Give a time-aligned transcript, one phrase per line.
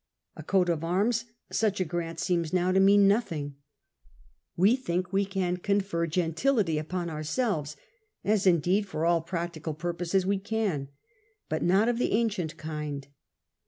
[0.35, 3.57] A coat of arms; such a grant seems now to mean nothing.
[4.55, 7.77] We think we can confer gentility upon ourselves—
[8.33, 10.87] as, indeed, for all practical purposes wo can;
[11.49, 13.09] but not of the ancient kind.